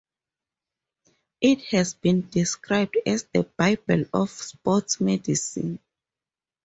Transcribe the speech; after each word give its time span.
It 1.41 1.61
has 1.65 1.93
been 1.93 2.27
described 2.31 2.97
as 3.05 3.25
the 3.31 3.43
Bible 3.43 4.05
of 4.11 4.31
Sports 4.31 4.99
Medicine. 4.99 5.77